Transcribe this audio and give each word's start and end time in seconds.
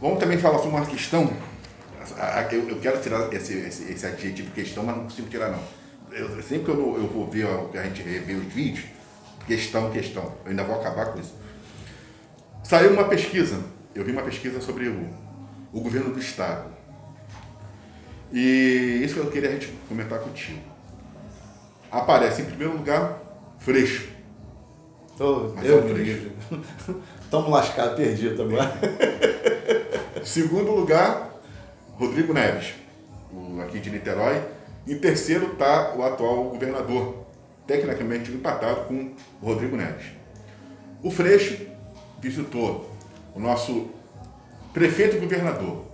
Vamos 0.00 0.18
também 0.20 0.38
falar 0.38 0.58
sobre 0.58 0.76
uma 0.76 0.86
questão. 0.86 1.32
Eu, 2.52 2.68
eu 2.68 2.80
quero 2.80 3.00
tirar 3.00 3.32
esse, 3.32 3.54
esse, 3.54 3.92
esse, 3.92 4.06
adjetivo 4.06 4.50
questão, 4.52 4.84
mas 4.84 4.96
não 4.96 5.04
consigo 5.04 5.28
tirar 5.28 5.50
não. 5.50 5.60
Eu, 6.12 6.42
sempre 6.42 6.64
que 6.64 6.70
eu, 6.70 6.96
eu 6.96 7.06
vou 7.08 7.28
ver 7.28 7.46
a 7.74 7.82
gente 7.82 8.02
revê 8.02 8.34
os 8.34 8.52
vídeos, 8.52 8.86
questão, 9.46 9.90
questão. 9.90 10.32
Eu 10.44 10.50
ainda 10.50 10.64
vou 10.64 10.80
acabar 10.80 11.06
com 11.06 11.20
isso. 11.20 11.34
Saiu 12.62 12.92
uma 12.92 13.04
pesquisa. 13.04 13.62
Eu 13.94 14.04
vi 14.04 14.12
uma 14.12 14.22
pesquisa 14.22 14.60
sobre 14.60 14.88
o, 14.88 15.08
o 15.72 15.80
governo 15.80 16.12
do 16.12 16.20
estado. 16.20 16.70
E 18.32 19.00
isso 19.02 19.14
que 19.14 19.20
eu 19.20 19.30
queria 19.30 19.48
a 19.48 19.52
gente 19.52 19.72
comentar 19.88 20.20
contigo. 20.20 20.60
Aparece 21.90 22.42
em 22.42 22.44
primeiro 22.44 22.76
lugar 22.76 23.18
Freixo. 23.58 24.08
Tô, 25.16 25.54
eu 25.62 25.88
Freixo. 25.88 26.30
Estamos 27.22 27.50
lascados, 27.50 27.96
perdido 27.96 28.42
agora. 28.42 28.72
Segundo 30.24 30.72
lugar, 30.72 31.30
Rodrigo 31.98 32.32
Neves, 32.32 32.74
aqui 33.64 33.78
de 33.78 33.90
Niterói. 33.90 34.42
Em 34.86 34.98
terceiro 34.98 35.52
está 35.52 35.94
o 35.94 36.02
atual 36.02 36.44
governador, 36.44 37.26
tecnicamente 37.66 38.32
empatado 38.32 38.86
com 38.86 39.12
o 39.42 39.46
Rodrigo 39.46 39.76
Neves. 39.76 40.06
O 41.02 41.10
Freixo 41.10 41.58
visitou 42.20 42.90
o 43.34 43.40
nosso 43.40 43.88
prefeito 44.72 45.18
governador, 45.20 45.84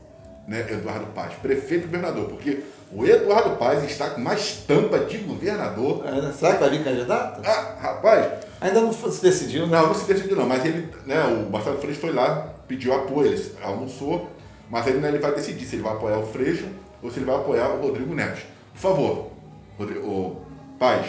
né, 0.47 0.67
Eduardo 0.71 1.07
Paz, 1.07 1.35
prefeito 1.35 1.87
governador, 1.87 2.29
porque 2.29 2.63
o 2.93 3.05
Eduardo 3.05 3.57
Paz 3.57 3.83
está 3.83 4.11
com 4.11 4.21
uma 4.21 4.35
estampa 4.35 5.01
de 5.01 5.19
governador. 5.19 6.05
É, 6.07 6.33
será 6.33 6.55
que 6.55 6.61
vai 6.61 6.71
vir 6.71 6.85
candidato? 6.85 7.41
Ah, 7.45 7.77
rapaz. 7.81 8.44
Ainda 8.65 8.81
não 8.81 8.95
se 8.95 9.21
decidiu, 9.21 9.67
né? 9.67 9.79
Não, 9.79 9.89
não 9.89 9.95
se 9.95 10.11
decidiu 10.11 10.35
não, 10.35 10.49
mas 10.49 10.65
ele, 10.65 10.89
né, 11.05 11.23
o 11.25 11.51
Marcelo 11.51 11.77
Freixo 11.77 12.01
foi 12.01 12.15
lá, 12.15 12.55
pediu 12.67 12.95
apoio, 12.95 13.31
ele 13.31 13.53
almoçou, 13.63 14.31
mas 14.71 14.87
ele, 14.87 15.01
né, 15.01 15.09
ele 15.09 15.19
vai 15.19 15.35
decidir 15.35 15.67
se 15.67 15.77
ele 15.77 15.83
vai 15.83 15.93
apoiar 15.93 16.17
o 16.17 16.27
Freixo 16.27 16.67
ou 17.03 17.11
se 17.11 17.19
ele 17.19 17.27
vai 17.27 17.35
apoiar 17.35 17.69
o 17.69 17.83
Rodrigo 17.83 18.15
Neves. 18.15 18.43
Por 18.73 18.81
favor, 18.81 19.31
Rodrigo, 19.77 20.09
o 20.09 20.47
Paz, 20.79 21.09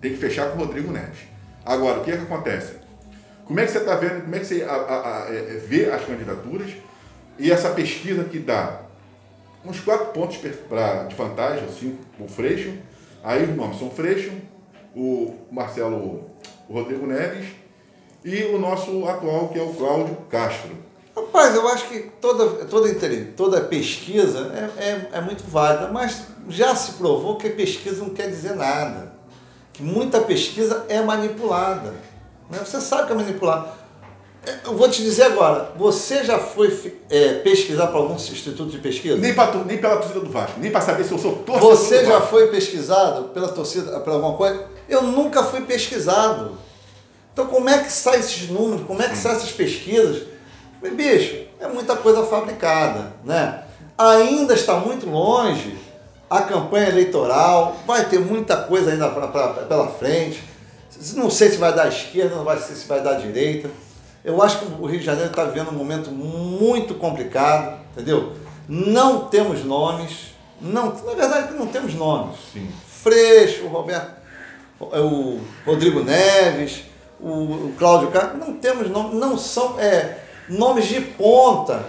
tem 0.00 0.12
que 0.12 0.18
fechar 0.18 0.52
com 0.52 0.58
o 0.58 0.66
Rodrigo 0.66 0.92
Neves. 0.92 1.18
Agora, 1.66 1.98
o 1.98 2.04
que 2.04 2.12
é 2.12 2.16
que 2.16 2.22
acontece? 2.22 2.74
Como 3.44 3.58
é 3.58 3.64
que 3.64 3.72
você 3.72 3.78
está 3.78 3.96
vendo, 3.96 4.22
como 4.22 4.36
é 4.36 4.38
que 4.38 4.46
você 4.46 4.62
a, 4.62 4.72
a, 4.72 5.24
a, 5.24 5.34
é, 5.34 5.40
vê 5.66 5.90
as 5.90 6.04
candidaturas 6.04 6.70
e 7.40 7.50
essa 7.50 7.70
pesquisa 7.70 8.22
que 8.22 8.38
dá 8.38 8.82
uns 9.64 9.80
quatro 9.80 10.12
pontos 10.12 10.36
pra, 10.68 11.06
de 11.06 11.16
vantagem, 11.16 11.64
assim, 11.64 11.98
o 12.20 12.28
Freixo, 12.28 12.72
aí 13.24 13.48
nomes 13.48 13.80
são 13.80 13.90
Freixo, 13.90 14.30
o 14.94 15.34
Marcelo 15.50 16.38
o 16.68 16.74
Rodrigo 16.74 17.06
Neves 17.06 17.46
e 18.24 18.44
o 18.44 18.58
nosso 18.58 19.06
atual, 19.06 19.48
que 19.48 19.58
é 19.58 19.62
o 19.62 19.72
Cláudio 19.72 20.16
Castro. 20.28 20.70
Rapaz, 21.16 21.54
eu 21.54 21.66
acho 21.68 21.88
que 21.88 22.00
toda, 22.20 22.64
toda, 22.66 22.94
toda 23.36 23.60
pesquisa 23.62 24.52
é, 24.54 24.84
é, 24.84 25.08
é 25.12 25.20
muito 25.20 25.42
válida, 25.48 25.90
mas 25.92 26.22
já 26.48 26.74
se 26.74 26.92
provou 26.92 27.36
que 27.36 27.48
pesquisa 27.50 28.04
não 28.04 28.10
quer 28.10 28.28
dizer 28.28 28.54
nada. 28.54 29.12
Que 29.72 29.82
muita 29.82 30.20
pesquisa 30.20 30.84
é 30.88 31.00
manipulada. 31.00 31.94
Né? 32.50 32.58
Você 32.64 32.80
sabe 32.80 33.06
que 33.06 33.12
é 33.12 33.16
manipulada. 33.16 33.78
Eu 34.64 34.76
vou 34.76 34.88
te 34.88 35.02
dizer 35.02 35.24
agora, 35.24 35.72
você 35.76 36.24
já 36.24 36.38
foi 36.38 36.94
é, 37.10 37.34
pesquisar 37.34 37.88
para 37.88 37.98
algum 37.98 38.14
instituto 38.14 38.66
de 38.66 38.78
pesquisa? 38.78 39.16
Nem, 39.16 39.34
pra, 39.34 39.52
nem 39.64 39.78
pela 39.78 39.96
torcida 39.96 40.20
do 40.20 40.30
Vasco, 40.30 40.58
nem 40.58 40.70
para 40.70 40.80
saber 40.80 41.04
se 41.04 41.12
eu 41.12 41.18
sou 41.18 41.36
torcedor 41.36 41.76
Você 41.76 42.04
já 42.04 42.20
foi 42.20 42.46
pesquisado 42.48 43.28
pela 43.30 43.48
torcida, 43.48 44.00
por 44.00 44.12
alguma 44.12 44.36
coisa? 44.36 44.77
Eu 44.88 45.02
nunca 45.02 45.44
fui 45.44 45.60
pesquisado. 45.62 46.58
Então 47.32 47.46
como 47.46 47.68
é 47.68 47.78
que 47.78 47.92
saem 47.92 48.20
esses 48.20 48.48
números, 48.48 48.86
como 48.86 49.02
é 49.02 49.08
que 49.08 49.16
saem 49.16 49.36
essas 49.36 49.52
pesquisas? 49.52 50.26
Bicho, 50.82 51.44
é 51.60 51.68
muita 51.68 51.96
coisa 51.96 52.24
fabricada, 52.24 53.12
né? 53.24 53.62
Ainda 53.96 54.54
está 54.54 54.76
muito 54.76 55.08
longe 55.08 55.76
a 56.30 56.42
campanha 56.42 56.88
eleitoral, 56.88 57.76
vai 57.86 58.04
ter 58.04 58.20
muita 58.20 58.56
coisa 58.56 58.90
ainda 58.90 59.08
pra, 59.08 59.28
pra, 59.28 59.48
pela 59.48 59.88
frente. 59.88 60.42
Não 61.14 61.30
sei 61.30 61.50
se 61.50 61.56
vai 61.56 61.74
dar 61.74 61.88
esquerda, 61.88 62.36
não 62.36 62.44
vai 62.44 62.58
sei 62.58 62.76
se 62.76 62.86
vai 62.86 63.00
dar 63.00 63.14
direita. 63.14 63.70
Eu 64.24 64.42
acho 64.42 64.58
que 64.58 64.64
o 64.80 64.86
Rio 64.86 64.98
de 64.98 65.06
Janeiro 65.06 65.30
está 65.30 65.44
vivendo 65.44 65.70
um 65.70 65.76
momento 65.76 66.10
muito 66.10 66.94
complicado, 66.94 67.78
entendeu? 67.92 68.34
Não 68.68 69.26
temos 69.28 69.64
nomes, 69.64 70.34
não, 70.60 70.86
na 70.86 71.14
verdade 71.14 71.54
não 71.54 71.66
temos 71.66 71.94
nomes. 71.94 72.36
Sim. 72.52 72.68
Freixo, 73.02 73.66
Roberto, 73.68 74.17
o 74.80 75.40
Rodrigo 75.66 76.02
Neves, 76.02 76.84
o, 77.20 77.72
Cláudio 77.78 78.10
Castro, 78.10 78.38
não 78.38 78.54
temos 78.54 78.88
nomes, 78.90 79.14
não 79.14 79.36
são 79.36 79.78
é, 79.78 80.18
nomes 80.48 80.86
de 80.86 81.00
ponta 81.00 81.84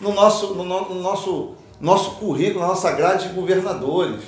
no 0.00 0.12
nosso, 0.12 0.54
no, 0.54 0.64
no 0.64 0.94
nosso, 0.96 1.54
nosso 1.80 2.12
currículo, 2.12 2.60
na 2.60 2.68
nossa 2.68 2.90
grade 2.92 3.28
de 3.28 3.34
governadores. 3.34 4.22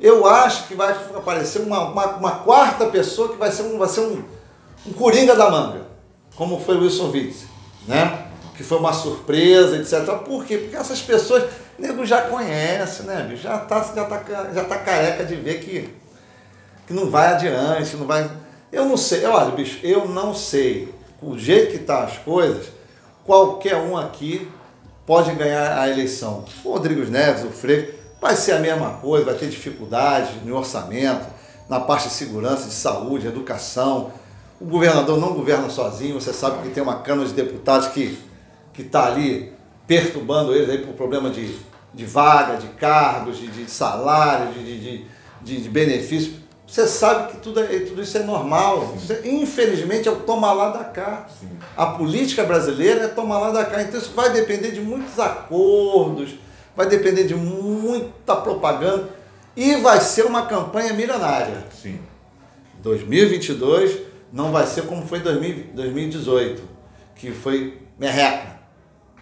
Eu 0.00 0.26
acho 0.26 0.66
que 0.66 0.74
vai 0.74 0.92
aparecer 1.14 1.60
uma, 1.62 1.84
uma, 1.84 2.06
uma 2.16 2.30
quarta 2.38 2.86
pessoa 2.86 3.28
que 3.28 3.36
vai 3.36 3.52
ser 3.52 3.62
um, 3.62 3.78
vai 3.78 3.88
ser 3.88 4.00
um, 4.00 4.24
um 4.86 4.92
coringa 4.92 5.36
da 5.36 5.50
manga 5.50 5.92
como 6.36 6.60
foi 6.60 6.76
o 6.76 6.80
Wilson 6.82 7.10
Witzel, 7.10 7.48
né? 7.86 8.26
Que 8.56 8.62
foi 8.62 8.78
uma 8.78 8.92
surpresa, 8.92 9.76
etc. 9.76 10.14
Por 10.18 10.44
quê? 10.44 10.58
Porque 10.58 10.76
essas 10.76 11.00
pessoas, 11.00 11.44
nego 11.78 12.04
já 12.04 12.22
conhece, 12.22 13.02
né? 13.04 13.32
Já 13.36 13.58
tá, 13.58 13.80
já 13.94 14.04
tá, 14.04 14.22
já 14.52 14.64
tá 14.64 14.78
careca 14.78 15.24
de 15.24 15.36
ver 15.36 15.60
que, 15.60 15.88
que 16.86 16.92
não 16.92 17.10
vai 17.10 17.28
adiante, 17.28 17.96
não 17.96 18.06
vai. 18.06 18.30
Eu 18.70 18.86
não 18.86 18.96
sei, 18.96 19.24
olha, 19.24 19.50
bicho, 19.52 19.78
eu 19.82 20.08
não 20.08 20.34
sei. 20.34 20.92
O 21.20 21.38
jeito 21.38 21.72
que 21.72 21.78
tá 21.78 22.04
as 22.04 22.18
coisas, 22.18 22.66
qualquer 23.24 23.76
um 23.76 23.96
aqui 23.96 24.48
pode 25.06 25.32
ganhar 25.34 25.78
a 25.78 25.88
eleição. 25.88 26.44
O 26.64 26.72
Rodrigo 26.72 27.04
Neves, 27.04 27.44
o 27.44 27.50
Freire, 27.50 27.94
vai 28.20 28.34
ser 28.34 28.52
a 28.52 28.58
mesma 28.58 28.94
coisa, 28.94 29.26
vai 29.26 29.34
ter 29.34 29.48
dificuldade 29.48 30.40
no 30.44 30.56
orçamento, 30.56 31.26
na 31.68 31.80
parte 31.80 32.08
de 32.08 32.14
segurança, 32.14 32.66
de 32.66 32.74
saúde, 32.74 33.26
educação, 33.26 34.12
o 34.62 34.64
governador 34.64 35.18
não 35.18 35.34
governa 35.34 35.68
sozinho, 35.68 36.20
você 36.20 36.32
sabe 36.32 36.62
que 36.62 36.70
tem 36.72 36.80
uma 36.82 37.00
Câmara 37.00 37.26
de 37.26 37.34
Deputados 37.34 37.88
que 37.88 38.16
está 38.78 39.06
ali 39.06 39.52
perturbando 39.88 40.54
eles 40.54 40.70
aí 40.70 40.78
por 40.78 40.94
problema 40.94 41.30
de, 41.30 41.56
de 41.92 42.06
vaga, 42.06 42.56
de 42.56 42.68
cargos, 42.68 43.38
de, 43.38 43.48
de 43.48 43.68
salário, 43.68 44.52
de, 44.52 44.62
de, 44.62 45.06
de, 45.42 45.68
de. 45.68 46.41
Você 46.72 46.86
sabe 46.86 47.32
que 47.32 47.36
tudo, 47.36 47.60
é, 47.60 47.80
tudo 47.80 48.00
isso 48.00 48.16
é 48.16 48.22
normal. 48.22 48.94
infelizmente, 49.26 50.08
é 50.08 50.10
o 50.10 50.16
tomar 50.16 50.54
lá 50.54 50.70
da 50.70 50.84
cá. 50.84 51.26
Sim. 51.38 51.50
A 51.76 51.84
política 51.84 52.44
brasileira 52.44 53.04
é 53.04 53.08
tomar 53.08 53.40
lá 53.40 53.50
da 53.50 53.62
cá. 53.62 53.82
Então, 53.82 54.00
isso 54.00 54.12
vai 54.14 54.32
depender 54.32 54.70
de 54.70 54.80
muitos 54.80 55.18
acordos, 55.18 56.34
vai 56.74 56.88
depender 56.88 57.24
de 57.24 57.34
muita 57.34 58.36
propaganda 58.36 59.10
e 59.54 59.76
vai 59.76 60.00
ser 60.00 60.24
uma 60.24 60.46
campanha 60.46 60.94
milionária. 60.94 61.62
Sim. 61.78 62.00
2022 62.82 63.98
não 64.32 64.50
vai 64.50 64.66
ser 64.66 64.86
como 64.86 65.06
foi 65.06 65.18
em 65.18 65.74
2018, 65.74 66.62
que 67.14 67.32
foi 67.32 67.82
merreca. 67.98 68.60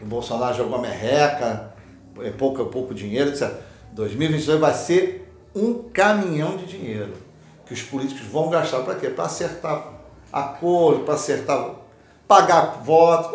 O 0.00 0.04
Bolsonaro 0.04 0.56
jogou 0.56 0.78
a 0.78 0.80
merreca, 0.80 1.74
é 2.20 2.30
pouco, 2.30 2.62
é 2.62 2.64
pouco 2.66 2.94
dinheiro, 2.94 3.30
etc. 3.30 3.52
2022 3.90 4.60
vai 4.60 4.72
ser 4.72 5.34
um 5.52 5.74
caminhão 5.92 6.56
de 6.56 6.66
dinheiro 6.66 7.28
que 7.70 7.74
os 7.74 7.82
políticos 7.82 8.26
vão 8.26 8.50
gastar 8.50 8.80
para 8.80 8.96
quê? 8.96 9.08
Para 9.08 9.26
acertar 9.26 9.92
acordo, 10.32 11.04
para 11.04 11.14
acertar, 11.14 11.70
pagar 12.26 12.82
votos, 12.82 13.30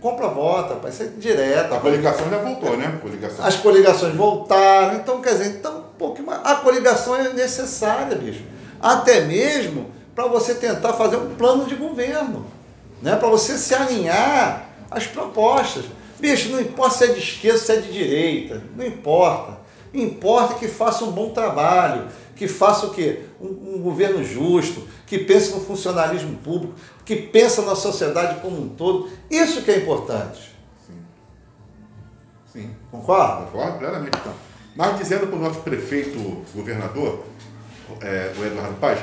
compra 0.00 0.26
voto, 0.26 0.74
vai 0.82 0.90
ser 0.90 1.10
direto. 1.18 1.72
A 1.72 1.78
coligação 1.78 2.28
já 2.28 2.38
voltou, 2.38 2.76
né? 2.76 2.98
Coligação. 3.00 3.44
As 3.44 3.54
coligações 3.54 4.14
voltaram, 4.16 4.96
então 4.96 5.20
quer 5.20 5.34
dizer, 5.34 5.46
então, 5.46 5.78
um 5.78 5.96
pouco 5.96 6.20
mais. 6.20 6.40
A 6.44 6.56
coligação 6.56 7.14
é 7.14 7.32
necessária, 7.32 8.16
bicho. 8.16 8.42
Até 8.80 9.20
mesmo 9.20 9.88
para 10.16 10.26
você 10.26 10.54
tentar 10.54 10.94
fazer 10.94 11.16
um 11.16 11.36
plano 11.36 11.66
de 11.66 11.76
governo, 11.76 12.44
né? 13.00 13.14
para 13.14 13.28
você 13.28 13.56
se 13.56 13.72
alinhar 13.72 14.66
às 14.90 15.06
propostas. 15.06 15.84
Bicho, 16.18 16.48
não 16.48 16.60
importa 16.60 16.96
se 16.96 17.04
é 17.04 17.06
de 17.08 17.20
esquerda, 17.20 17.58
se 17.58 17.70
é 17.70 17.76
de 17.76 17.92
direita, 17.92 18.64
não 18.74 18.84
importa. 18.84 19.64
Importa 19.92 20.54
que 20.54 20.68
faça 20.68 21.04
um 21.04 21.12
bom 21.12 21.30
trabalho, 21.30 22.08
que 22.34 22.46
faça 22.46 22.86
o 22.86 22.90
quê? 22.90 23.22
Um, 23.40 23.76
um 23.76 23.82
governo 23.82 24.22
justo, 24.22 24.86
que 25.06 25.18
pense 25.18 25.52
no 25.52 25.60
funcionalismo 25.60 26.36
público, 26.38 26.74
que 27.04 27.16
pense 27.16 27.60
na 27.62 27.74
sociedade 27.74 28.40
como 28.40 28.60
um 28.60 28.68
todo. 28.68 29.08
Isso 29.30 29.62
que 29.62 29.70
é 29.70 29.78
importante. 29.78 30.54
Sim. 30.86 31.00
Sim. 32.52 32.70
Concorda? 32.90 33.46
Concordo 33.46 33.78
plenamente. 33.78 34.18
Então. 34.20 34.34
Mas 34.74 34.98
dizendo 34.98 35.26
para 35.26 35.36
o 35.36 35.40
nosso 35.40 35.60
prefeito 35.60 36.44
governador, 36.54 37.24
é, 38.00 38.32
o 38.38 38.44
Eduardo 38.44 38.74
Paz, 38.74 38.98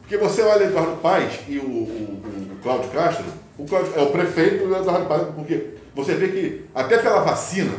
porque 0.00 0.16
você 0.16 0.42
olha 0.42 0.64
Eduardo 0.64 0.96
Paes 0.98 1.40
e 1.48 1.58
o, 1.58 1.64
o, 1.64 2.52
o 2.52 2.58
Cláudio 2.62 2.90
Castro, 2.90 3.24
o 3.58 3.64
Cláudio, 3.64 3.92
é 3.96 4.02
o 4.02 4.10
prefeito 4.10 4.66
do 4.66 4.76
Eduardo 4.76 5.06
Paes, 5.06 5.28
porque 5.34 5.70
você 5.94 6.14
vê 6.14 6.28
que 6.28 6.64
até 6.74 6.98
pela 6.98 7.20
vacina, 7.20 7.72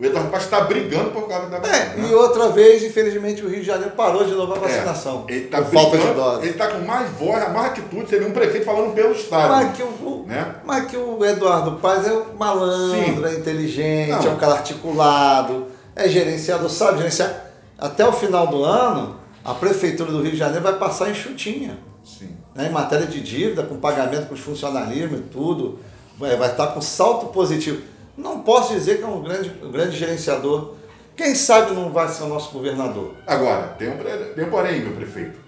O 0.00 0.04
Eduardo 0.04 0.30
Paes 0.30 0.44
está 0.44 0.62
brigando 0.62 1.10
por 1.10 1.28
causa 1.28 1.48
da 1.50 1.58
É, 1.58 1.60
vacina. 1.90 2.08
e 2.08 2.14
outra 2.14 2.48
vez, 2.48 2.82
infelizmente, 2.82 3.44
o 3.44 3.48
Rio 3.50 3.60
de 3.60 3.66
Janeiro 3.66 3.92
parou 3.94 4.24
de 4.24 4.32
novo 4.32 4.54
a 4.54 4.56
É, 4.56 4.60
vacinação. 4.60 5.26
ele 5.28 5.44
está 5.44 5.60
por 5.60 5.72
falta 5.74 5.98
de 5.98 6.06
doses. 6.14 6.42
ele 6.44 6.50
está 6.52 6.68
com 6.68 6.78
mais 6.86 7.10
voz, 7.10 7.52
mais 7.52 7.66
atitude, 7.66 8.08
você 8.08 8.18
vê 8.18 8.24
um 8.24 8.32
prefeito 8.32 8.64
falando 8.64 8.94
pelo 8.94 9.12
Estado. 9.12 9.50
Mas 9.52 9.76
que, 9.76 9.82
o, 9.82 10.24
Né? 10.26 10.54
mas 10.64 10.86
que 10.86 10.96
o 10.96 11.22
Eduardo 11.22 11.72
Paz 11.80 12.06
é 12.08 12.12
um 12.14 12.32
malandro, 12.38 12.98
Sim. 12.98 13.24
é 13.26 13.38
inteligente, 13.38 14.08
Não. 14.10 14.26
é 14.26 14.30
um 14.30 14.36
cara 14.36 14.54
articulado, 14.54 15.66
é 15.94 16.08
gerenciador, 16.08 16.70
sabe 16.70 16.98
gerenciar. 16.98 17.46
Até 17.78 18.06
o 18.06 18.12
final 18.12 18.46
do 18.46 18.64
ano, 18.64 19.16
a 19.44 19.52
Prefeitura 19.52 20.10
do 20.10 20.22
Rio 20.22 20.30
de 20.32 20.36
Janeiro 20.38 20.62
vai 20.62 20.74
passar 20.78 21.10
enxutinha. 21.10 21.78
Sim. 22.02 22.36
Né? 22.54 22.68
Em 22.68 22.70
matéria 22.72 23.06
de 23.06 23.20
dívida, 23.20 23.62
com 23.64 23.76
pagamento 23.76 24.28
com 24.28 24.34
os 24.34 24.40
funcionalismo 24.40 25.18
e 25.18 25.20
tudo, 25.20 25.78
vai 26.18 26.32
estar 26.50 26.68
com 26.68 26.80
salto 26.80 27.26
positivo. 27.26 27.82
Não 28.20 28.42
posso 28.42 28.74
dizer 28.74 28.98
que 28.98 29.02
é 29.02 29.06
um 29.06 29.22
grande, 29.22 29.50
um 29.62 29.70
grande 29.72 29.96
gerenciador. 29.96 30.74
Quem 31.16 31.34
sabe 31.34 31.72
não 31.72 31.90
vai 31.90 32.06
ser 32.08 32.24
o 32.24 32.28
nosso 32.28 32.52
governador. 32.52 33.14
Agora, 33.26 33.68
tem 33.78 33.88
um, 33.88 34.50
porém, 34.50 34.80
meu 34.80 34.92
prefeito. 34.94 35.38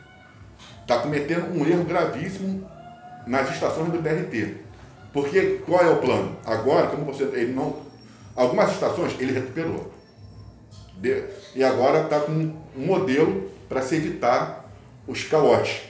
Está 0.80 0.98
cometendo 0.98 1.54
um 1.54 1.66
erro 1.66 1.84
gravíssimo 1.84 2.66
nas 3.26 3.50
estações 3.50 3.90
do 3.90 4.00
BRT. 4.00 4.56
Porque 5.12 5.60
qual 5.66 5.82
é 5.82 5.90
o 5.90 5.96
plano? 5.98 6.34
Agora, 6.46 6.86
como 6.86 7.04
você. 7.04 7.24
Ele 7.24 7.52
não. 7.52 7.76
Algumas 8.34 8.72
estações 8.72 9.14
ele 9.20 9.32
recuperou. 9.32 9.92
De- 10.96 11.25
e 11.54 11.62
agora 11.62 12.04
está 12.04 12.20
com 12.20 12.32
um 12.32 12.86
modelo 12.86 13.50
para 13.68 13.82
se 13.82 13.96
evitar 13.96 14.64
os 15.06 15.25
calotes. 15.25 15.82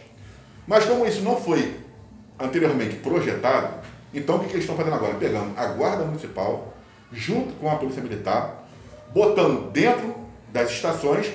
Mas 0.67 0.85
como 0.85 1.07
isso 1.07 1.23
não 1.23 1.41
foi 1.41 1.77
anteriormente 2.41 2.97
projetado, 2.97 3.75
então 4.13 4.37
o 4.37 4.41
que, 4.41 4.47
que 4.47 4.53
eles 4.55 4.65
estão 4.65 4.77
fazendo 4.77 4.95
agora? 4.95 5.15
Pegando 5.15 5.53
a 5.57 5.67
Guarda 5.67 6.05
Municipal, 6.05 6.72
junto 7.13 7.53
com 7.55 7.71
a 7.71 7.77
Polícia 7.77 8.03
Militar, 8.03 8.65
botando 9.13 9.71
dentro 9.71 10.15
das 10.53 10.71
estações, 10.71 11.31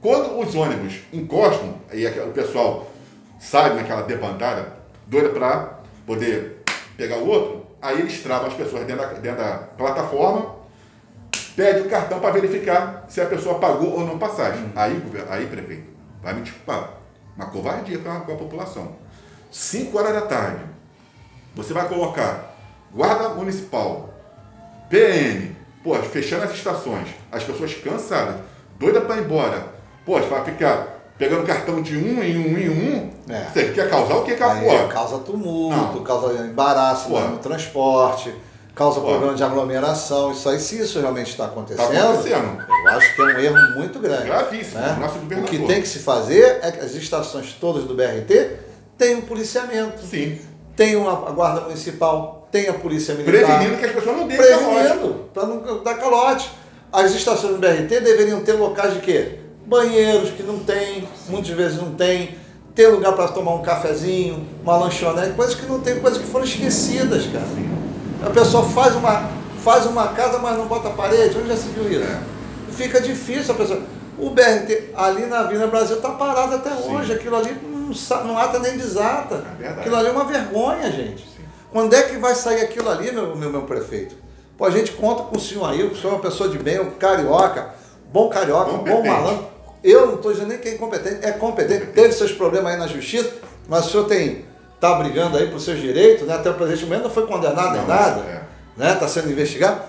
quando 0.00 0.38
os 0.38 0.54
ônibus 0.54 1.00
encostam, 1.12 1.74
e 1.92 2.06
aquela- 2.06 2.28
o 2.28 2.32
pessoal 2.32 2.90
sai 3.38 3.74
naquela 3.74 4.02
debandada, 4.02 4.74
doida 5.06 5.30
para 5.30 5.78
poder 6.06 6.62
pegar 6.96 7.18
o 7.18 7.26
outro, 7.28 7.66
aí 7.80 8.00
eles 8.00 8.22
travam 8.22 8.48
as 8.48 8.54
pessoas 8.54 8.84
dentro 8.86 9.02
da, 9.02 9.12
dentro 9.14 9.38
da 9.42 9.56
plataforma, 9.76 10.56
pede 11.56 11.80
o 11.80 11.88
cartão 11.90 12.20
para 12.20 12.30
verificar 12.32 13.04
se 13.08 13.20
a 13.20 13.26
pessoa 13.26 13.58
pagou 13.58 13.92
ou 13.92 14.06
não 14.06 14.18
passagem. 14.18 14.72
Aí, 14.74 14.94
governo- 14.98 15.32
aí 15.32 15.46
prefeito, 15.46 15.88
vai 16.22 16.34
me 16.34 16.42
desculpar, 16.42 16.90
uma 17.36 17.46
covardia 17.46 17.98
com 17.98 18.10
a, 18.10 18.20
com 18.20 18.32
a 18.32 18.36
população. 18.36 18.96
5 19.50 19.96
horas 19.98 20.12
da 20.14 20.22
tarde, 20.22 20.64
você 21.54 21.72
vai 21.72 21.88
colocar 21.88 22.54
guarda 22.92 23.30
municipal, 23.30 24.13
PM, 24.98 25.56
pô, 25.82 25.94
fechando 25.96 26.44
as 26.44 26.52
estações, 26.52 27.08
as 27.32 27.42
pessoas 27.42 27.74
cansadas, 27.74 28.36
doida 28.78 29.00
para 29.00 29.16
ir 29.16 29.24
embora, 29.24 29.66
pô, 30.06 30.20
vai 30.20 30.44
ficar 30.44 31.12
pegando 31.18 31.44
cartão 31.44 31.82
de 31.82 31.96
um 31.96 32.22
em 32.22 32.38
um 32.38 32.58
em 32.58 32.68
um, 32.68 33.10
É. 33.28 33.44
você 33.52 33.70
quer 33.72 33.90
causar 33.90 34.14
o 34.18 34.22
que, 34.24 34.34
Pô, 34.34 34.88
causa 34.88 35.18
tumulto, 35.18 35.76
Não. 35.96 36.02
causa 36.04 36.42
embaraço 36.44 37.08
no 37.08 37.38
transporte, 37.38 38.32
causa 38.74 39.00
Pô. 39.00 39.06
problema 39.08 39.34
de 39.34 39.42
aglomeração. 39.42 40.30
Isso 40.32 40.48
aí, 40.48 40.60
se 40.60 40.80
isso 40.80 41.00
realmente 41.00 41.30
está 41.30 41.46
acontecendo, 41.46 41.92
Tá 41.92 42.10
acontecendo. 42.10 42.58
eu 42.84 42.90
acho 42.90 43.14
que 43.16 43.22
é 43.22 43.24
um 43.24 43.38
erro 43.40 43.78
muito 43.78 43.98
grande. 43.98 44.24
Gravíssimo, 44.26 44.80
né? 44.80 44.96
nosso 45.00 45.18
O 45.18 45.20
governador. 45.22 45.50
que 45.50 45.58
tem 45.66 45.80
que 45.82 45.88
se 45.88 45.98
fazer 46.00 46.58
é 46.62 46.70
que 46.70 46.80
as 46.80 46.94
estações 46.94 47.52
todas 47.60 47.82
do 47.84 47.94
BRT 47.94 48.58
tenham 48.98 49.22
policiamento, 49.22 50.02
Sim. 50.04 50.38
tenham 50.76 51.08
a 51.08 51.28
a 51.28 51.32
guarda 51.32 51.60
municipal, 51.62 52.43
tenha 52.54 52.70
a 52.70 52.74
polícia 52.74 53.16
militar. 53.16 53.46
Prevenindo 53.46 53.78
que 53.78 53.84
as 53.84 53.92
pessoas 53.92 54.16
não 54.16 54.28
deem 54.28 54.38
prevenindo, 54.38 55.28
para 55.34 55.44
não 55.44 55.82
dar 55.82 55.94
calote. 55.94 56.48
As 56.92 57.12
estações 57.12 57.52
do 57.52 57.58
BRT 57.58 57.98
deveriam 58.00 58.44
ter 58.44 58.52
locais 58.52 58.94
de 58.94 59.00
quê? 59.00 59.40
Banheiros 59.66 60.30
que 60.30 60.44
não 60.44 60.60
tem, 60.60 61.08
muitas 61.28 61.50
vezes 61.50 61.78
não 61.78 61.92
tem, 61.94 62.36
ter 62.72 62.86
lugar 62.86 63.12
para 63.14 63.26
tomar 63.26 63.54
um 63.54 63.62
cafezinho, 63.62 64.46
uma 64.62 64.76
lanchonete, 64.76 65.32
coisas 65.32 65.56
que 65.56 65.66
não 65.66 65.80
tem, 65.80 65.98
coisas 65.98 66.20
que 66.20 66.28
foram 66.28 66.44
esquecidas, 66.44 67.26
cara. 67.26 67.44
A 68.24 68.30
pessoa 68.30 68.62
faz 68.62 68.94
uma, 68.94 69.28
faz 69.64 69.86
uma 69.86 70.08
casa, 70.08 70.38
mas 70.38 70.56
não 70.56 70.66
bota 70.66 70.90
parede, 70.90 71.36
onde 71.36 71.48
já 71.48 71.56
se 71.56 71.68
viu 71.70 71.90
isso? 71.90 72.06
Fica 72.70 73.00
difícil 73.00 73.52
a 73.52 73.56
pessoa. 73.56 73.82
O 74.16 74.30
BRT 74.30 74.90
ali 74.94 75.26
na 75.26 75.40
Avenida 75.40 75.66
Brasil 75.66 75.96
está 75.96 76.10
parado 76.10 76.54
até 76.54 76.70
Sim. 76.70 76.94
hoje, 76.94 77.14
aquilo 77.14 77.34
ali 77.34 77.56
não, 77.60 78.24
não 78.24 78.38
ata 78.38 78.60
nem 78.60 78.76
desata. 78.76 79.42
É 79.60 79.66
aquilo 79.66 79.96
ali 79.96 80.06
é 80.06 80.12
uma 80.12 80.24
vergonha, 80.24 80.92
gente. 80.92 81.33
Quando 81.74 81.92
é 81.92 82.04
que 82.04 82.16
vai 82.18 82.36
sair 82.36 82.60
aquilo 82.60 82.88
ali, 82.88 83.10
meu, 83.10 83.34
meu, 83.34 83.50
meu 83.50 83.62
prefeito? 83.62 84.14
Pô, 84.56 84.64
a 84.64 84.70
gente 84.70 84.92
conta 84.92 85.24
com 85.24 85.36
o 85.36 85.40
senhor 85.40 85.68
aí, 85.68 85.82
o 85.82 85.96
senhor 85.96 86.12
é 86.12 86.14
uma 86.14 86.22
pessoa 86.22 86.48
de 86.48 86.56
bem, 86.56 86.78
um 86.78 86.92
carioca, 86.92 87.74
bom 88.12 88.28
carioca, 88.28 88.74
bom 88.74 89.04
malandro. 89.04 89.48
Eu 89.82 90.06
não 90.06 90.14
estou 90.14 90.32
dizendo 90.32 90.50
nem 90.50 90.58
que 90.58 90.68
é 90.68 90.74
incompetente, 90.74 91.26
é 91.26 91.32
competente, 91.32 91.86
teve 91.86 92.12
seus 92.12 92.30
problemas 92.30 92.72
aí 92.72 92.78
na 92.78 92.86
justiça, 92.86 93.28
mas 93.68 93.86
o 93.86 93.90
senhor 93.90 94.04
tem, 94.04 94.44
tá 94.78 94.94
brigando 94.94 95.36
aí 95.36 95.50
por 95.50 95.58
seus 95.58 95.80
direitos, 95.80 96.24
né? 96.28 96.34
até 96.36 96.48
o 96.48 96.54
presidente 96.54 96.86
mesmo 96.86 97.02
não 97.06 97.10
foi 97.10 97.26
condenado 97.26 97.72
nem 97.72 97.86
nada, 97.88 98.20
é. 98.20 98.42
né? 98.76 98.92
Está 98.92 99.08
sendo 99.08 99.32
investigado. 99.32 99.80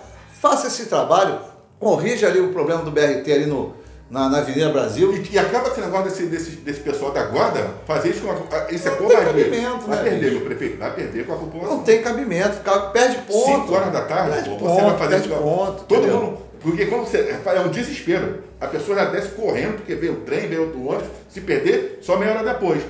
Faça 0.42 0.66
esse 0.66 0.88
trabalho, 0.88 1.38
corrija 1.80 2.26
ali 2.26 2.40
o 2.40 2.52
problema 2.52 2.82
do 2.82 2.90
BRT 2.90 3.32
ali 3.32 3.46
no, 3.46 3.76
na, 4.10 4.30
na 4.30 4.38
Avenida 4.40 4.70
Brasil. 4.70 5.14
E, 5.14 5.34
e 5.34 5.40
acaba 5.40 5.70
esse 5.70 5.82
negócio 5.82 6.06
desse, 6.10 6.26
desse, 6.28 6.52
desse 6.58 6.80
pessoal 6.82 7.12
da 7.12 7.24
guarda 7.24 7.68
fazer 7.88 8.10
isso 8.10 8.22
com 8.22 8.30
a, 8.32 8.72
isso 8.72 8.88
é 8.88 8.92
Não 8.92 8.98
tem 8.98 9.08
covardia. 9.08 9.44
cabimento, 9.46 9.88
Vai 9.88 9.98
né, 9.98 10.04
perder, 10.04 10.20
bicho? 10.26 10.36
meu 10.36 10.46
prefeito, 10.46 10.78
vai 10.78 10.94
perder 10.94 11.26
com 11.26 11.34
a 11.34 11.38
população. 11.38 11.78
Não 11.78 11.84
tem 11.84 12.02
cabimento, 12.02 12.54
fica- 12.58 12.80
perde 12.92 13.18
ponto. 13.28 13.46
5 13.64 13.74
horas 13.74 13.92
da 13.94 14.02
tarde, 14.02 14.32
Perde 14.32 14.50
pô, 14.50 14.56
ponto, 14.58 14.76
você 14.76 14.82
vai 14.82 14.98
fazer 14.98 15.18
isso. 15.18 15.30
ponto, 15.30 15.84
todo 15.84 16.00
entendeu? 16.00 16.22
mundo. 16.22 16.38
Porque 16.62 16.86
quando 16.88 17.06
você. 17.06 17.18
É 17.46 17.60
um 17.60 17.70
desespero. 17.70 18.44
A 18.60 18.66
pessoa 18.68 18.98
já 18.98 19.06
desce 19.06 19.28
correndo, 19.30 19.76
porque 19.76 19.94
veio 19.94 20.14
o 20.14 20.16
trem, 20.22 20.48
veio 20.48 20.64
outro 20.64 20.80
ônibus, 20.88 21.08
se 21.30 21.42
perder, 21.42 22.00
só 22.02 22.18
meia 22.18 22.32
hora 22.32 22.44
depois. 22.44 22.82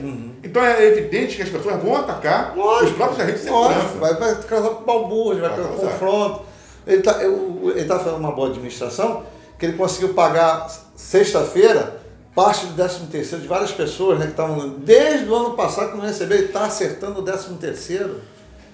Então 0.43 0.63
é 0.63 0.85
evidente 0.85 1.35
que 1.35 1.41
as 1.41 1.49
pessoas 1.49 1.81
vão 1.83 1.95
atacar 1.97 2.53
Uhum. 2.55 2.63
Lógico. 2.63 2.91
os 2.91 2.95
próprios 2.95 3.19
agentes 3.19 3.41
de 3.41 3.47
segurança. 3.47 3.97
vai, 3.99 4.13
vai 4.13 4.35
causar 4.35 4.69
balbúrdia, 4.85 5.41
vai 5.41 5.49
Vai 5.49 5.59
causar 5.59 5.73
causar. 5.75 5.91
confronto. 5.91 6.41
Ele 6.87 6.97
está 6.99 7.21
ele 7.23 7.85
tá 7.85 7.99
fazendo 7.99 8.17
uma 8.17 8.31
boa 8.31 8.47
administração, 8.49 9.23
que 9.57 9.65
ele 9.65 9.77
conseguiu 9.77 10.13
pagar 10.13 10.69
sexta-feira 10.95 12.05
parte 12.35 12.65
do 12.65 12.73
13 12.73 13.05
terceiro 13.05 13.41
de 13.41 13.47
várias 13.47 13.71
pessoas 13.71 14.19
né, 14.19 14.25
que 14.25 14.31
estavam 14.31 14.69
desde 14.79 15.25
o 15.29 15.33
ano 15.33 15.51
passado 15.51 15.91
que 15.91 15.97
não 15.97 16.05
receberam, 16.05 16.41
ele 16.41 16.49
está 16.49 16.65
acertando 16.65 17.21
o 17.21 17.23
13 17.23 17.53
terceiro. 17.53 18.19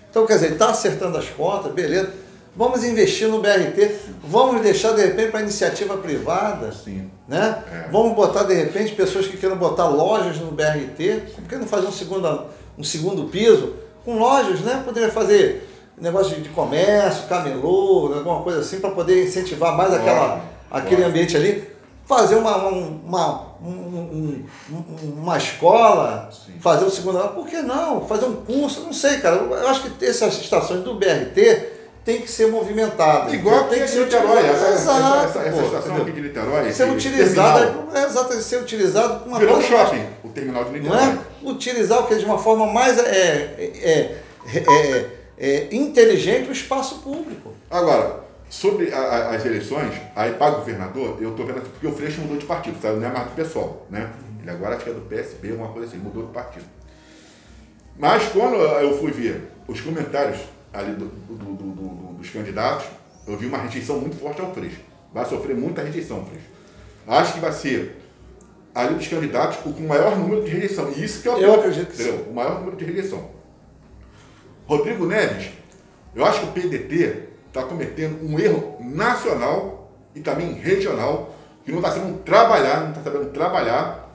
Então, 0.10 0.26
quer 0.26 0.34
dizer, 0.34 0.46
ele 0.48 0.56
está 0.56 0.72
acertando 0.72 1.18
as 1.18 1.30
contas, 1.30 1.72
beleza. 1.72 2.10
Vamos 2.54 2.84
investir 2.84 3.30
no 3.30 3.40
BRT, 3.40 3.96
vamos 4.24 4.62
deixar 4.62 4.94
de 4.94 5.06
repente 5.06 5.32
para 5.32 5.42
iniciativa 5.42 5.96
privada. 5.96 6.72
Sim. 6.74 7.10
Né? 7.28 7.64
É. 7.72 7.90
Vamos 7.90 8.14
botar 8.14 8.44
de 8.44 8.54
repente 8.54 8.94
pessoas 8.94 9.28
que 9.28 9.38
queiram 9.38 9.56
botar 9.56 9.88
lojas 9.88 10.38
no 10.38 10.52
BRT, 10.52 11.32
por 11.36 11.44
que 11.48 11.56
não 11.56 11.66
fazer 11.66 11.88
um 11.88 11.92
segundo, 11.92 12.46
um 12.78 12.84
segundo 12.84 13.26
piso 13.26 13.76
com 14.04 14.18
lojas, 14.18 14.60
né? 14.62 14.82
Poderia 14.84 15.10
fazer 15.10 15.70
negócio 15.98 16.36
de, 16.36 16.42
de 16.42 16.50
comércio, 16.50 17.30
camelô, 17.30 18.12
alguma 18.16 18.42
coisa 18.42 18.60
assim, 18.60 18.80
para 18.80 18.90
poder 18.90 19.28
incentivar 19.28 19.78
mais 19.78 19.94
aquela, 19.94 20.42
aquele 20.72 21.04
ambiente 21.04 21.36
ali. 21.36 21.70
Fazer 22.08 22.36
uma, 22.36 22.68
um- 22.68 23.00
uma, 23.06 23.42
um- 23.64 23.68
um- 23.70 24.46
um- 24.72 25.14
uma 25.22 25.38
escola, 25.38 26.30
fazer 26.60 26.84
o 26.84 26.90
segundo 26.90 27.18
ano, 27.20 27.30
por 27.30 27.48
que 27.48 27.62
não? 27.62 28.06
Fazer 28.06 28.26
um 28.26 28.36
curso, 28.36 28.82
não 28.82 28.92
sei, 28.92 29.20
cara. 29.20 29.36
Eu 29.38 29.68
acho 29.68 29.84
que 29.84 30.06
essas 30.06 30.34
estações 30.42 30.84
do 30.84 30.96
BRT 30.96 31.70
tem 32.04 32.20
que 32.22 32.30
ser 32.30 32.48
movimentadas. 32.48 33.32
Igual 33.32 33.60
tem 33.66 33.70
tem 33.78 33.82
que 33.84 33.88
ser 33.88 34.04
Niterói, 34.06 34.46
essa, 34.46 34.66
essa, 34.68 35.40
essa, 35.40 35.62
estação 35.64 35.98
aqui 35.98 36.12
de 36.12 36.22
Niterói. 36.22 36.74
ser 36.74 36.90
terminal, 36.92 37.88
é 37.94 38.04
exatamente, 38.06 38.44
ser 38.44 38.58
utilizado 38.62 39.20
com 39.22 39.30
uma 39.30 39.40
Virou 39.40 39.58
um 39.58 39.62
shopping, 39.62 40.06
o 40.24 40.30
terminal 40.30 40.64
de 40.66 40.72
não 40.72 40.80
Niterói. 40.80 41.04
é? 41.04 41.48
Utilizar 41.50 42.00
o 42.00 42.08
que 42.08 42.16
de 42.16 42.26
uma 42.26 42.40
forma 42.40 42.66
mais 42.66 42.98
é, 42.98 43.04
é, 43.04 43.72
é, 43.84 44.58
é, 44.58 45.10
é, 45.40 45.68
inteligente 45.76 46.50
o 46.50 46.52
espaço 46.52 46.96
público. 46.96 47.54
Agora, 47.70 48.21
sobre 48.52 48.94
a- 48.94 48.98
a- 49.00 49.36
as 49.36 49.46
eleições, 49.46 49.94
aí 50.14 50.34
para 50.34 50.52
governador, 50.56 51.18
eu 51.22 51.32
tô 51.34 51.46
vendo 51.46 51.60
aqui, 51.60 51.70
porque 51.70 51.88
o 51.88 51.94
Freixo 51.94 52.20
mudou 52.20 52.36
de 52.38 52.46
partido, 52.46 52.78
sabe? 52.82 53.00
Não 53.00 53.08
é 53.08 53.12
mais 53.12 53.26
do 53.30 53.32
pessoal, 53.34 53.88
né? 53.90 54.12
Ele 54.42 54.52
agora 54.52 54.76
acho 54.76 54.84
que 54.84 54.90
é 54.90 54.94
do 54.94 55.02
PSB, 55.02 55.52
alguma 55.52 55.70
coisa 55.70 55.88
assim, 55.88 55.98
mudou 55.98 56.28
de 56.28 56.34
partido. 56.34 56.66
Mas 57.98 58.24
quando 58.34 58.56
eu 58.56 58.98
fui 59.00 59.12
ver 59.12 59.50
os 59.70 59.80
comentários 59.80 60.38
ali 60.74 60.92
do- 60.94 61.06
do- 61.06 61.36
do- 61.36 61.54
do- 61.54 61.72
do- 61.72 62.14
dos 62.16 62.30
candidatos, 62.30 62.88
eu 63.26 63.38
vi 63.38 63.46
uma 63.46 63.58
rejeição 63.58 64.00
muito 64.00 64.18
forte 64.18 64.42
ao 64.42 64.54
Freixo. 64.54 64.82
Vai 65.14 65.24
sofrer 65.26 65.56
muita 65.56 65.82
rejeição, 65.82 66.26
Freixo. 66.26 66.48
Acho 67.08 67.34
que 67.36 67.40
vai 67.40 67.54
ser 67.54 68.02
ali 68.76 68.96
dos 68.96 69.08
candidatos 69.08 69.60
o 69.66 69.72
com 69.74 69.84
o 69.84 69.88
maior 69.88 70.18
número 70.18 70.44
de 70.44 70.52
rejeição. 70.52 70.92
E 70.92 71.04
isso 71.06 71.22
que 71.22 71.30
é 71.30 71.32
o 71.32 71.38
Eu 71.38 71.54
acredito 71.56 71.88
que? 71.96 72.04
O 72.30 72.34
maior 72.34 72.60
número 72.60 72.76
de 72.76 72.84
rejeição. 72.84 73.30
Rodrigo 74.68 75.06
Neves, 75.06 75.52
eu 76.14 76.26
acho 76.26 76.42
que 76.42 76.46
o 76.48 76.52
PDT 76.52 77.31
está 77.52 77.64
cometendo 77.64 78.26
um 78.26 78.40
erro 78.40 78.78
nacional 78.80 79.92
e 80.16 80.22
também 80.22 80.54
regional, 80.54 81.36
que 81.66 81.72
não 81.72 81.80
está 81.80 81.92
sabendo 81.92 82.20
trabalhar, 82.20 82.82
não 82.82 82.90
está 82.90 83.04
sabendo 83.04 83.30
trabalhar 83.32 84.10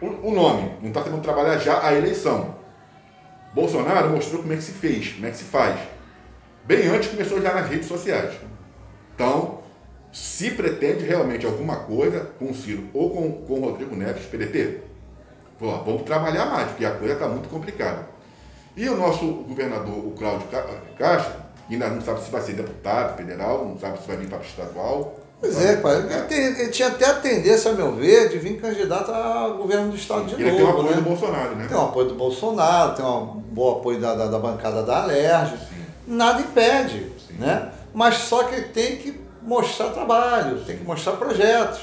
o, 0.00 0.28
o 0.28 0.32
nome, 0.32 0.76
não 0.80 0.88
está 0.88 1.02
sabendo 1.02 1.20
trabalhar 1.20 1.58
já 1.58 1.84
a 1.84 1.92
eleição. 1.92 2.54
Bolsonaro 3.52 4.10
mostrou 4.10 4.42
como 4.42 4.52
é 4.52 4.56
que 4.56 4.62
se 4.62 4.72
fez, 4.72 5.12
como 5.12 5.26
é 5.26 5.30
que 5.30 5.36
se 5.36 5.44
faz. 5.44 5.78
Bem 6.64 6.86
antes 6.86 7.10
começou 7.10 7.42
já 7.42 7.52
nas 7.52 7.68
redes 7.68 7.88
sociais. 7.88 8.34
Então, 9.14 9.58
se 10.12 10.52
pretende 10.52 11.04
realmente 11.04 11.44
alguma 11.44 11.76
coisa 11.76 12.30
com 12.38 12.46
o 12.50 12.54
Ciro 12.54 12.88
ou 12.94 13.10
com, 13.10 13.32
com 13.44 13.54
o 13.54 13.64
Rodrigo 13.64 13.96
Neves, 13.96 14.26
PDT, 14.26 14.80
vamos 15.58 16.02
trabalhar 16.02 16.46
mais, 16.46 16.68
porque 16.68 16.84
a 16.84 16.92
coisa 16.92 17.14
está 17.14 17.26
muito 17.26 17.48
complicada. 17.48 18.08
E 18.76 18.88
o 18.88 18.96
nosso 18.96 19.26
governador, 19.26 19.98
o 19.98 20.12
Cláudio 20.12 20.46
Castro, 20.96 21.49
ainda 21.74 21.88
não 21.88 22.00
sabe 22.00 22.22
se 22.22 22.30
vai 22.30 22.40
ser 22.40 22.54
deputado 22.54 23.16
federal, 23.16 23.64
não 23.64 23.78
sabe 23.78 24.00
se 24.00 24.08
vai 24.08 24.16
vir 24.16 24.28
para 24.28 24.38
o 24.38 24.42
estadual. 24.42 25.16
Pois 25.40 25.64
é, 25.64 25.76
pai. 25.76 25.96
Ele, 26.30 26.60
ele, 26.60 26.68
tinha 26.68 26.88
até 26.88 27.06
a 27.06 27.14
tendência, 27.14 27.70
a 27.70 27.74
meu 27.74 27.92
ver, 27.92 28.28
de 28.28 28.38
vir 28.38 28.60
candidato 28.60 29.10
a 29.10 29.48
governo 29.48 29.90
do 29.90 29.96
estado 29.96 30.26
de 30.26 30.34
ele 30.34 30.50
novo. 30.50 30.56
Ele 30.56 30.56
tem 30.56 30.66
o 30.66 30.70
apoio 30.70 30.90
né? 30.90 30.96
do 30.96 31.02
Bolsonaro, 31.02 31.56
né? 31.56 31.66
Tem 31.66 31.76
o 31.76 31.80
apoio 31.80 32.08
do 32.08 32.14
Bolsonaro, 32.14 32.94
tem 32.94 33.04
um 33.04 33.26
bom 33.50 33.78
apoio 33.78 33.98
da, 33.98 34.14
da, 34.14 34.26
da 34.26 34.38
bancada 34.38 34.82
da 34.82 35.02
Alerj. 35.02 35.54
Nada 36.06 36.40
impede, 36.40 37.10
Sim. 37.26 37.34
né? 37.38 37.70
Mas 37.94 38.16
só 38.16 38.44
que 38.44 38.60
tem 38.60 38.96
que 38.96 39.20
mostrar 39.42 39.90
trabalho, 39.90 40.60
tem 40.64 40.76
que 40.76 40.84
mostrar 40.84 41.12
projetos. 41.12 41.80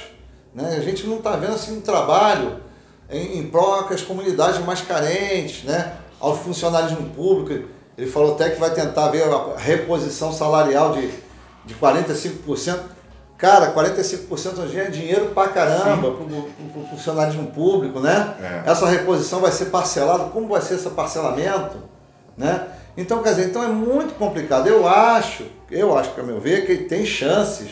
Né? 0.53 0.75
A 0.77 0.81
gente 0.81 1.07
não 1.07 1.17
está 1.17 1.31
vendo 1.31 1.53
assim 1.53 1.77
um 1.77 1.81
trabalho 1.81 2.59
em, 3.09 3.39
em 3.39 3.47
prol 3.47 3.87
das 3.87 4.01
comunidades 4.01 4.63
mais 4.63 4.81
carentes, 4.81 5.63
né? 5.63 5.93
ao 6.19 6.35
funcionalismo 6.35 7.09
público. 7.09 7.67
Ele 7.97 8.09
falou 8.09 8.35
até 8.35 8.51
que 8.51 8.59
vai 8.59 8.71
tentar 8.71 9.09
ver 9.09 9.23
a 9.23 9.57
reposição 9.57 10.31
salarial 10.31 10.93
de, 10.93 11.09
de 11.65 11.73
45%. 11.75 12.79
Cara, 13.37 13.73
45% 13.73 14.59
hoje 14.59 14.79
é 14.79 14.85
dinheiro 14.85 15.27
pra 15.27 15.47
caramba 15.47 16.11
pro, 16.11 16.25
pro, 16.25 16.83
funcionalismo 16.89 17.47
público, 17.47 17.99
né? 17.99 18.35
É. 18.65 18.71
Essa 18.71 18.87
reposição 18.87 19.39
vai 19.39 19.51
ser 19.51 19.65
parcelada, 19.65 20.25
como 20.25 20.47
vai 20.47 20.61
ser 20.61 20.75
esse 20.75 20.89
parcelamento, 20.89 21.77
né? 22.35 22.67
Então, 22.95 23.21
quer 23.21 23.29
dizer, 23.29 23.45
então 23.45 23.63
é 23.63 23.67
muito 23.67 24.15
complicado. 24.15 24.67
Eu 24.67 24.87
acho, 24.87 25.45
eu 25.69 25.95
acho 25.95 26.13
que 26.13 26.19
a 26.19 26.23
meu 26.23 26.39
ver, 26.39 26.65
que 26.65 26.71
ele 26.71 26.85
tem 26.85 27.05
chances 27.05 27.69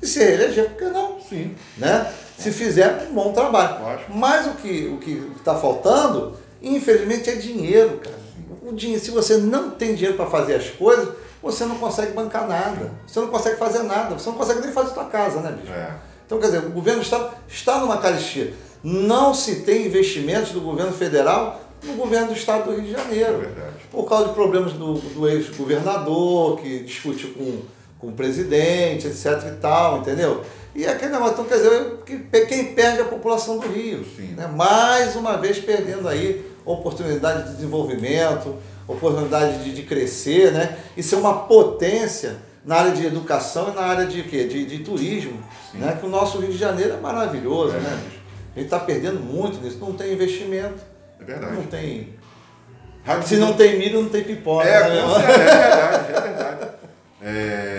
de 0.00 0.08
se 0.08 0.18
reeleger, 0.18 0.70
porque 0.70 0.86
não? 0.86 1.20
Sim. 1.20 1.54
Né? 1.78 2.12
Se 2.36 2.50
fizer 2.50 3.06
um 3.08 3.14
bom 3.14 3.32
trabalho. 3.32 4.00
Mas 4.08 4.46
o 4.46 4.54
que 4.54 4.88
o 4.88 4.98
que 4.98 5.32
está 5.36 5.54
faltando, 5.54 6.36
infelizmente, 6.60 7.30
é 7.30 7.36
dinheiro, 7.36 8.00
cara. 8.02 8.25
O 8.66 8.72
dinheiro, 8.74 9.02
se 9.02 9.12
você 9.12 9.36
não 9.36 9.70
tem 9.70 9.94
dinheiro 9.94 10.16
para 10.16 10.26
fazer 10.26 10.56
as 10.56 10.68
coisas, 10.70 11.08
você 11.40 11.64
não 11.64 11.76
consegue 11.78 12.12
bancar 12.12 12.48
nada. 12.48 12.90
Você 13.06 13.20
não 13.20 13.28
consegue 13.28 13.56
fazer 13.56 13.84
nada. 13.84 14.18
Você 14.18 14.28
não 14.28 14.36
consegue 14.36 14.60
nem 14.60 14.72
fazer 14.72 14.90
a 14.90 14.94
sua 14.94 15.04
casa, 15.04 15.40
né, 15.40 15.52
bicho? 15.52 15.72
É. 15.72 15.94
Então, 16.26 16.40
quer 16.40 16.46
dizer, 16.46 16.58
o 16.58 16.70
governo 16.70 17.00
do 17.00 17.04
Estado 17.04 17.30
está 17.46 17.78
numa 17.78 17.98
carestia. 17.98 18.52
Não 18.82 19.32
se 19.32 19.60
tem 19.60 19.86
investimentos 19.86 20.50
do 20.50 20.60
governo 20.60 20.92
federal 20.92 21.60
no 21.84 21.94
governo 21.94 22.28
do 22.28 22.32
Estado 22.32 22.64
do 22.64 22.72
Rio 22.72 22.82
de 22.82 22.90
Janeiro. 22.90 23.42
É 23.44 23.76
por 23.92 24.08
causa 24.08 24.28
de 24.28 24.34
problemas 24.34 24.72
do, 24.72 24.94
do 24.94 25.28
ex-governador, 25.28 26.58
que 26.58 26.80
discutiu 26.80 27.32
com, 27.34 27.62
com 28.00 28.08
o 28.08 28.12
presidente, 28.12 29.06
etc 29.06 29.26
e 29.48 29.60
tal, 29.60 29.98
entendeu? 29.98 30.42
E 30.74 30.86
aquele 30.86 31.12
negócio, 31.12 31.34
então, 31.34 31.44
quer 31.44 31.56
dizer, 31.56 31.96
que, 32.04 32.46
quem 32.46 32.74
perde 32.74 32.98
é 32.98 33.02
a 33.02 33.06
população 33.06 33.58
do 33.58 33.68
Rio. 33.68 34.04
Né? 34.36 34.46
Mais 34.48 35.14
uma 35.14 35.36
vez 35.36 35.58
perdendo 35.58 36.08
aí 36.08 36.44
oportunidade 36.66 37.44
de 37.44 37.54
desenvolvimento, 37.54 38.56
oportunidade 38.86 39.64
de, 39.64 39.74
de 39.74 39.82
crescer, 39.82 40.52
né? 40.52 40.76
E 40.96 41.02
ser 41.02 41.16
uma 41.16 41.46
potência 41.46 42.36
na 42.64 42.76
área 42.76 42.90
de 42.90 43.06
educação 43.06 43.70
e 43.70 43.74
na 43.76 43.82
área 43.82 44.06
de 44.06 44.22
quê? 44.24 44.44
De, 44.44 44.66
de 44.66 44.80
turismo, 44.80 45.40
Sim. 45.70 45.78
né? 45.78 45.96
Que 45.98 46.04
o 46.04 46.08
nosso 46.08 46.38
Rio 46.38 46.50
de 46.50 46.58
Janeiro 46.58 46.94
é 46.94 47.00
maravilhoso, 47.00 47.76
é. 47.76 47.80
né? 47.80 48.02
A 48.54 48.58
gente 48.58 48.66
está 48.66 48.80
perdendo 48.80 49.20
muito 49.20 49.60
nisso, 49.62 49.78
não 49.80 49.92
tem 49.92 50.12
investimento. 50.12 50.82
É 51.20 51.24
verdade. 51.24 51.54
Não 51.54 51.62
tem. 51.64 52.14
Se 53.24 53.36
não 53.36 53.52
tem 53.52 53.78
milho, 53.78 54.02
não 54.02 54.08
tem 54.08 54.24
pipoca. 54.24 54.66
É, 54.66 54.88
né? 54.88 54.98
é 54.98 55.38
verdade, 55.38 56.12
é 56.12 56.20
verdade. 56.20 56.70